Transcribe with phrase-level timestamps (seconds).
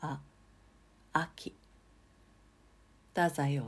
[0.00, 0.20] あ
[1.12, 1.54] 秋。
[3.14, 3.62] 太宰治。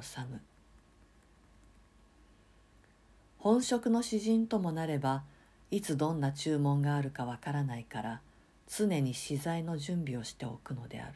[3.39, 5.25] 本職の詩人ともなれば
[5.73, 8.21] いつどんな注文があるかわからないから
[8.69, 11.15] 常に資材の準備をしておくのである。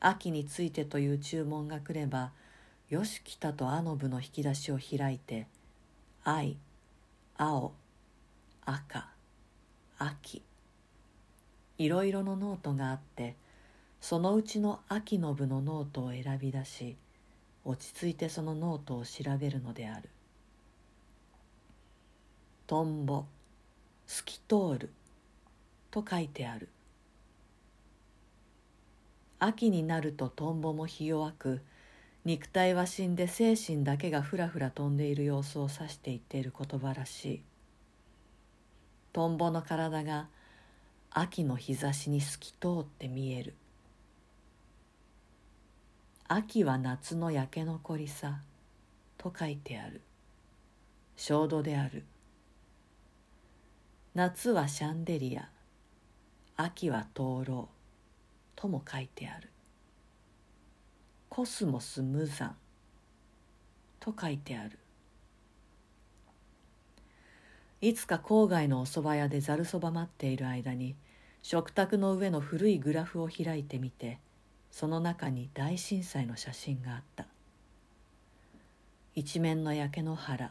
[0.00, 2.32] 秋についてという注文が来れば
[2.88, 5.46] よし来たとアノブの引き出しを開いて
[6.24, 6.56] 愛
[7.36, 7.72] 青
[8.64, 9.08] ア、
[9.98, 10.42] 秋。
[11.82, 13.34] いろいろのノートがあって
[14.00, 16.96] そのうちの秋の部のノートを選び出し
[17.64, 20.08] 落ち着いてそのノートを調べるのである
[22.68, 23.24] 「トンボ
[24.06, 24.90] 透き通る」
[25.90, 26.68] と書いてある。
[29.40, 31.62] 秋になるとトンボもひ弱く
[32.24, 37.42] 肉体は死んで精神だけがふらふら飛んでいる様子を指して言っている言葉らしい。
[39.12, 40.28] トンボの体が
[41.14, 43.54] 秋の日差しに透き通って見える。
[46.26, 48.40] 秋は夏の焼け残りさ
[49.18, 50.00] と書いてある。
[51.18, 52.04] 焦土である。
[54.14, 55.50] 夏はシャンデリア
[56.56, 57.68] 秋は灯籠
[58.56, 59.50] とも書いてある。
[61.28, 62.56] コスモス無残
[64.00, 64.78] と書いてある。
[67.82, 70.94] いつか郊外のお蕎麦屋でざるそば待っている間に
[71.42, 74.18] 食卓の上の古いグラフを開いてみて
[74.70, 77.26] その中に大震災の写真があった。
[79.14, 80.50] 一面の焼け野原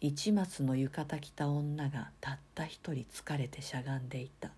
[0.00, 4.50] 市松の浴衣着た女がたった一人疲れてしゃがんでいた。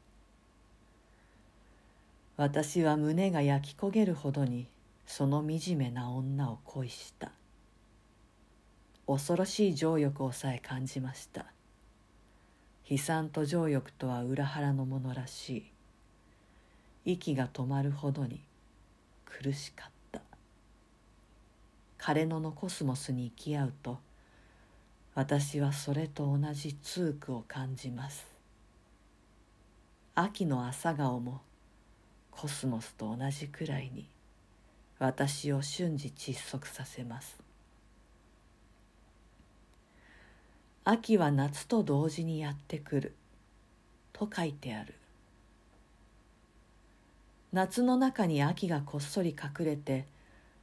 [2.36, 4.66] 私は胸が焼き焦げるほどに
[5.06, 7.32] その惨めな女を恋した。
[9.06, 11.53] 恐ろしい情欲をさえ感じました。
[12.88, 15.58] 悲惨と情欲とは裏腹のものらし
[17.04, 17.12] い。
[17.12, 18.42] 息が止まるほどに
[19.24, 20.20] 苦しかった。
[21.98, 23.98] 枯野のコスモスに行き合うと
[25.14, 28.26] 私はそれと同じ痛苦を感じます。
[30.14, 31.40] 秋の朝顔も
[32.30, 34.08] コスモスと同じくらいに
[34.98, 37.43] 私を瞬時窒息させます。
[40.86, 43.14] 秋は夏と同時にやってくる。
[44.12, 44.94] と書いてある。
[47.54, 50.06] 夏の中に秋がこっそり隠れて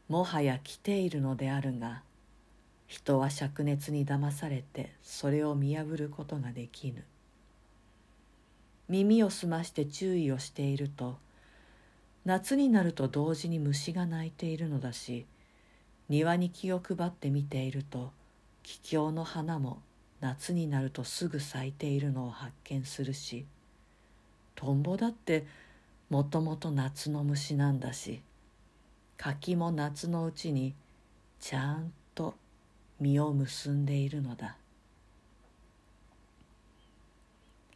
[0.09, 2.03] もはや来ているのであるが
[2.85, 7.03] 人は灼熱に騙されてそれを見破ることができぬ。
[8.89, 11.17] 耳を澄まして注意をしていると
[12.25, 15.25] 夏になると同時に虫が鳴いているのだし
[16.09, 18.11] 庭に気を配って見ていると
[18.63, 19.81] 桔梗の花も
[20.21, 23.45] 夏になるとすぐ咲いているのを発見するし
[24.55, 25.45] トンボだって
[26.09, 28.21] もともと夏の虫なんだし
[29.17, 30.73] 柿も夏のうちに
[31.39, 32.35] ちゃんと
[32.99, 34.57] 実を結んでいるのだ。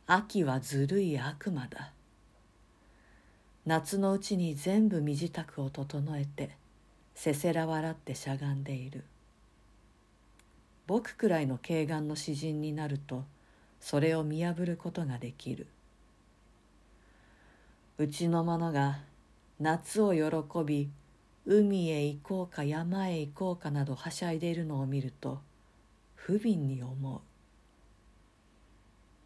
[0.08, 1.92] 秋はずるい悪魔だ。
[3.66, 6.52] 夏のうちに全部身支度を整えて
[7.16, 9.04] せせら笑ってしゃがんでいる。
[10.88, 13.26] 僕くらいの慶願の詩人になると
[13.80, 15.68] それを見破ることができる。
[17.98, 19.00] うちの者が
[19.60, 20.20] 夏を喜
[20.66, 20.90] び
[21.46, 25.40] 海へ行こうか山へ行こうかなどはしゃいでいるのを見ると
[26.16, 27.22] 不憫に思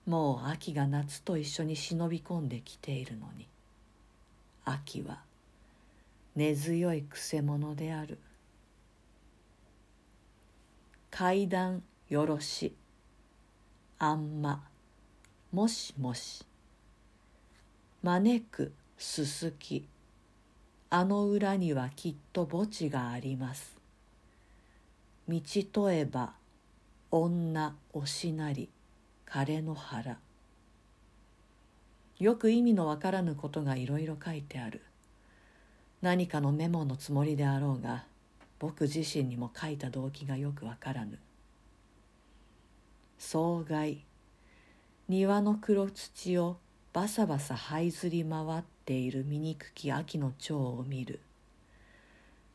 [0.08, 0.09] う。
[0.09, 3.47] もう秋が夏と一緒に忍び込んできているのに
[4.66, 5.20] 秋は
[6.36, 8.18] 根強いくせ者である。
[11.19, 12.74] 階段よろし
[13.97, 14.63] あんま
[15.52, 16.46] もしもし
[18.02, 19.85] 招くすすき
[20.90, 23.75] あの裏にはきっと墓地があります。
[25.28, 25.41] 道
[25.74, 26.31] とえば
[27.12, 28.69] 女おしなり
[29.29, 30.19] 枯れ野原。
[32.19, 34.82] よく意味のわからぬことがいろいろ書いてある。
[36.02, 38.05] 何かのメモのつもりであろうが
[38.59, 41.17] 僕自身にも書いた動機がよくわからぬ。
[43.17, 44.03] 草害。
[45.08, 46.58] 庭の黒土を
[46.94, 51.22] バサバサ這いずり回っている醜き秋の蝶を見る。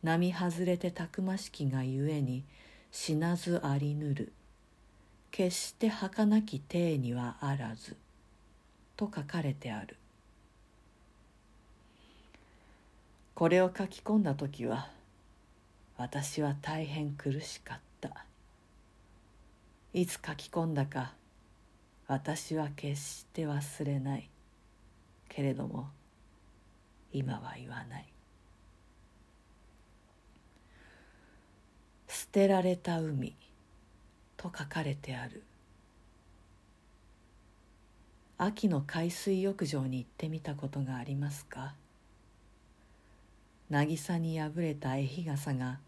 [0.03, 2.45] 並外れてたくましきがゆえに
[2.93, 4.33] 死なずありぬる。
[5.31, 7.97] 決して儚き体にはあらず。
[8.97, 9.97] と書かれてある。
[13.35, 14.94] これを書き込んだ時は
[15.97, 18.27] 私は大変苦しかった。
[19.93, 21.15] いつ書き込んだか
[22.09, 24.29] 私は決して忘れない。
[25.29, 25.89] けれども
[27.13, 28.09] 今は言わない
[32.09, 33.35] 「捨てられた海」
[34.37, 35.43] と書かれてある。
[38.37, 41.75] 秋の海水浴場に行ってみたことがありますか？
[43.75, 45.81] 渚に破れた絵日傘が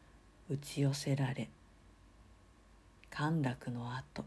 [0.51, 1.49] 打ち寄せられ
[3.11, 4.25] 陥落の後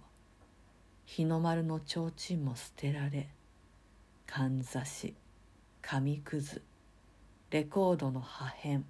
[1.06, 3.28] 日の丸の提灯も捨てられ
[4.26, 5.14] かんざし
[5.82, 6.62] 紙くず
[7.50, 8.84] レコードの破片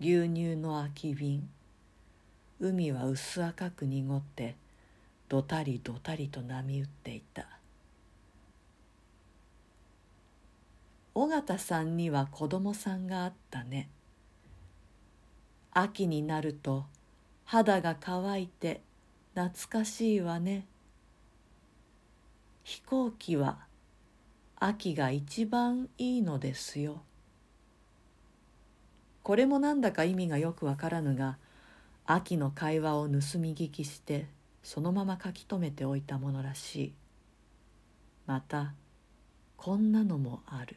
[0.00, 1.46] 牛乳の空き瓶
[2.60, 4.56] 海は薄赤く濁って
[5.28, 7.46] どたりどたりと波打っていた。
[11.16, 13.88] 尾形さんには子供さんがあったね。
[15.72, 16.86] 秋になると
[17.44, 18.80] 肌が乾いて
[19.34, 20.66] 懐かしいわね。
[22.64, 23.58] 飛行機は
[24.56, 27.02] 秋が一番いいのですよ。
[29.22, 31.38] これもなんだか意味がよくわからぬが
[32.06, 34.26] 秋の会話を盗み聞きして
[34.62, 36.92] そのまま書き留めておいたものらしい。
[38.26, 38.74] また
[39.56, 40.76] こんなのもある。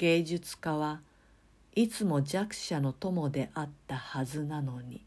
[0.00, 1.02] 芸術家は
[1.74, 5.04] いつも弱者の友であったはずなのに。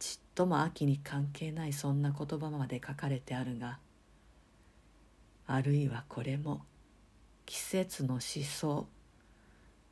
[0.00, 3.78] ちっとも秋に関係ないそんな言葉まで書かれてあるが
[5.46, 6.62] あるいはこれも
[7.46, 8.88] 季節の思想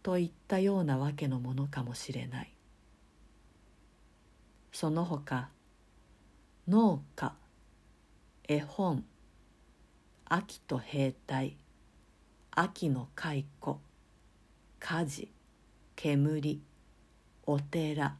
[0.02, 2.52] といったようなわけのものかもしれない。
[4.72, 5.48] その他
[6.66, 7.36] 農家
[8.48, 9.04] 絵本
[10.24, 11.56] 秋と兵隊
[12.60, 13.46] 秋の蚕
[14.80, 15.30] 火事
[15.94, 16.60] 煙
[17.46, 18.16] お寺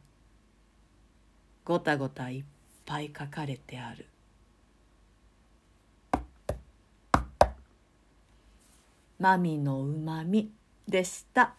[1.65, 2.43] ごたごたいっ
[2.85, 4.07] ぱい書かれてある。
[9.19, 10.53] マミのうまみ
[10.87, 11.55] でした。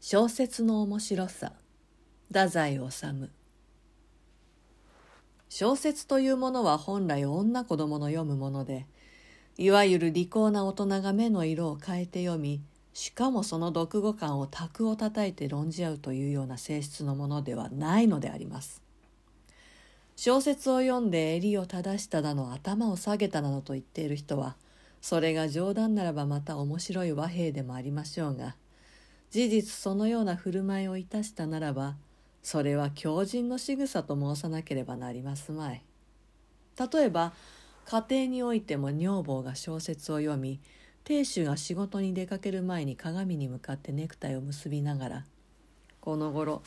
[0.00, 1.52] 小説の面白さ
[2.26, 3.37] 太宰治。
[5.48, 8.86] 小説というものは本来女子供の読むもので
[9.56, 12.60] いわゆる利口な大人が目の色を変えて読み
[12.92, 18.82] しかもその読後感を卓を叩いて論じ合うというような性質のものではないのであります。
[20.20, 24.56] 小説を読んで襟を正しただの頭を下げたなどと言っている人は
[25.00, 28.56] それが冗談ならばまた面白い和平でもありましょうが
[29.30, 31.94] 事実そのような振る舞いをいたしたならば
[32.42, 35.82] それは強靭の仕草と申さなければなりますまい。
[36.78, 37.32] 例えば
[37.86, 40.60] 家庭においても女房が小説を読み
[41.04, 45.24] 亭主が仕事に出かける前に鏡に向かってネクタイを結びながら
[46.00, 46.62] 「この頃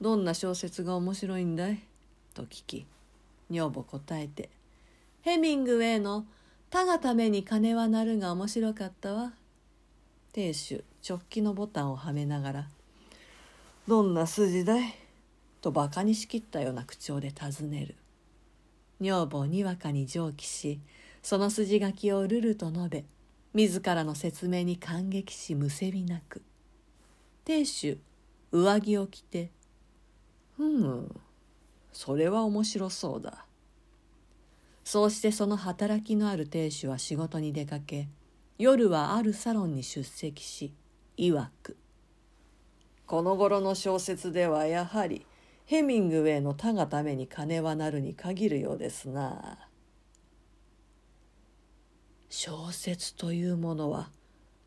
[0.00, 1.80] どんな小説が面白いんだい?」
[2.34, 2.86] と聞き
[3.50, 4.50] 女房答えて
[5.22, 6.26] 「ヘミングウェイの
[6.70, 9.32] 「他がために金は鳴る」が面白かったわ」
[10.32, 12.68] 亭主直帰のボタンをはめながら
[13.88, 14.94] 「どんな筋だい?」
[15.60, 17.96] とバカにしきったような口調で尋ねる。
[19.00, 20.80] 女房にわかに上記し
[21.22, 23.04] その筋書きをルルと述べ
[23.54, 26.42] 自らの説明に感激しむせびなく
[27.44, 27.98] 亭主
[28.50, 29.50] 上着を着て
[30.56, 31.14] 「ふむ
[31.92, 33.44] それは面白そうだ」
[34.84, 38.08] そうしてその働きのある亭主は仕事に出かけ
[38.58, 40.72] 夜はあるサロンに出席し
[41.16, 41.76] 曰く
[43.06, 45.24] 「この頃の小説ではやはり
[45.68, 49.68] ヘミングウェイの他がために金はなるに限るようですな。
[52.30, 54.08] 小説というものは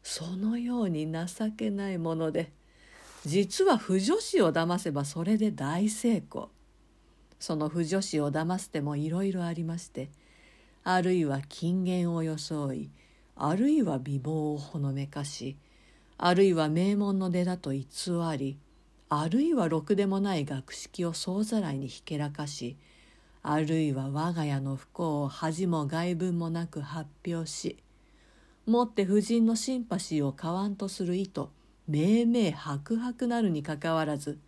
[0.03, 1.25] そのように情
[1.57, 2.51] けないもので
[3.25, 6.51] 実は不女子を騙せばそれで大成功
[7.39, 10.11] その不女子を騙す手もいろいろありまして
[10.83, 12.91] あるいは金言を装い
[13.35, 15.57] あるいは美貌をほのめかし
[16.19, 17.87] あるいは名門の出だと偽
[18.37, 18.59] り
[19.13, 22.77] あるいはろくでもない学識を総ざらいにひけらかし
[23.43, 27.75] あるいは我が家の不幸を恥も外聞もなく発表し
[28.65, 31.47] もって夫人のシンパシーを買わんとする意図
[31.89, 34.39] めいめい白々なるにかかわらず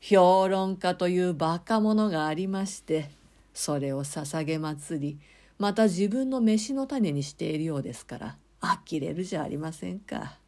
[0.00, 3.10] 評論家というバカ者がありまして
[3.52, 5.18] それを捧げ祭り
[5.58, 10.38] また自分の飯の種にしているようですから呆れるじゃありませんか。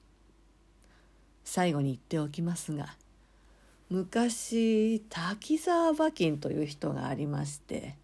[1.44, 2.94] 最後に言っておきますが
[3.90, 7.96] 昔滝沢馬琴という人がありまして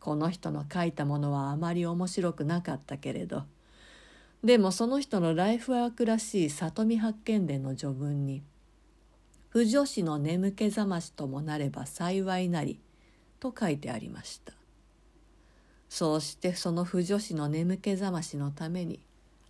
[0.00, 3.44] この人の書いたものはあまり面白くなかったけれど。
[4.44, 8.42] でもその人のライフワークらしい里見八犬伝の序文に
[9.50, 12.80] 「不女子の眠気覚ましともなれば幸いなり」
[13.38, 14.52] と書いてありました。
[15.88, 18.98] そうしてその不女子の眠気覚ましのために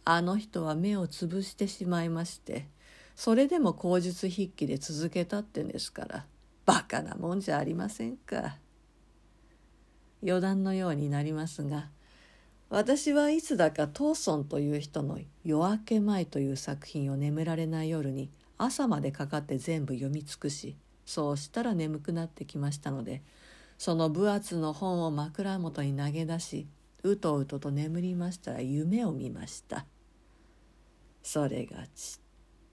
[0.05, 2.67] あの人は目をつぶしてしまいまして
[3.15, 6.27] それでも口述筆記で続けたってんですから
[6.65, 8.57] バカなもんじゃありませんか。
[10.25, 11.89] 余談のようになりますが
[12.71, 23.23] 私はいつだかトーソンという人の「夜明け前」という作品を眠られない夜に朝までかかって全部読み尽くしそうしたら眠くなってきましたので
[23.77, 26.69] その分厚の本を枕元に投げ出し
[27.03, 29.87] うとうとと眠りましたら夢を見ました。
[31.23, 32.22] それがち。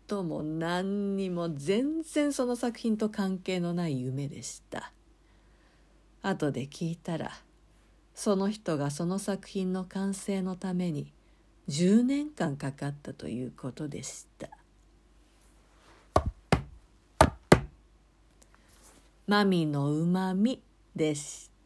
[0.09, 4.91] とも何にも全然その作品と関係のない夢でした。
[6.23, 7.31] 後で聞いたら
[8.15, 11.13] その人がその作品の完成のために
[11.69, 14.49] 10年間かかったということでした。
[19.27, 20.63] マミのうまみ
[20.95, 21.58] でした。